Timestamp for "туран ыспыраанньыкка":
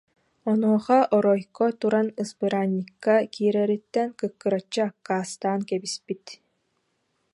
1.79-3.15